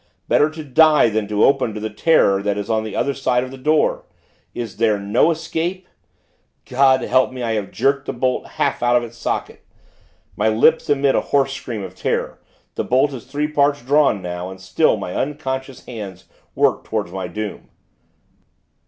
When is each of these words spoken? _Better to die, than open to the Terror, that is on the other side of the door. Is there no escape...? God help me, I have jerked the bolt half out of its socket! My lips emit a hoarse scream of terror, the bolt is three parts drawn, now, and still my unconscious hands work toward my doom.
_Better 0.27 0.49
to 0.49 0.63
die, 0.63 1.09
than 1.11 1.31
open 1.31 1.75
to 1.75 1.79
the 1.79 1.91
Terror, 1.91 2.41
that 2.41 2.57
is 2.57 2.71
on 2.71 2.83
the 2.83 2.95
other 2.95 3.13
side 3.13 3.43
of 3.43 3.51
the 3.51 3.55
door. 3.55 4.03
Is 4.55 4.77
there 4.77 4.97
no 4.97 5.29
escape...? 5.29 5.87
God 6.65 7.01
help 7.03 7.31
me, 7.31 7.43
I 7.43 7.51
have 7.51 7.69
jerked 7.69 8.07
the 8.07 8.13
bolt 8.13 8.47
half 8.57 8.81
out 8.81 8.95
of 8.95 9.03
its 9.03 9.15
socket! 9.15 9.63
My 10.35 10.47
lips 10.49 10.89
emit 10.89 11.13
a 11.13 11.21
hoarse 11.21 11.53
scream 11.53 11.83
of 11.83 11.93
terror, 11.93 12.39
the 12.73 12.83
bolt 12.83 13.13
is 13.13 13.25
three 13.25 13.47
parts 13.47 13.83
drawn, 13.83 14.23
now, 14.23 14.49
and 14.49 14.59
still 14.59 14.97
my 14.97 15.13
unconscious 15.13 15.85
hands 15.85 16.25
work 16.55 16.83
toward 16.83 17.13
my 17.13 17.27
doom. 17.27 17.69